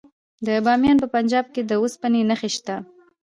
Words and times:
د 0.45 0.47
بامیان 0.65 0.97
په 1.01 1.07
پنجاب 1.15 1.45
کې 1.53 1.61
د 1.65 1.71
وسپنې 1.83 2.21
نښې 2.29 2.49
شته. 2.55 2.75